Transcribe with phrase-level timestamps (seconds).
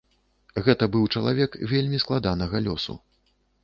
[0.67, 3.01] Гэта быў чалавек вельмі складанага лёсу.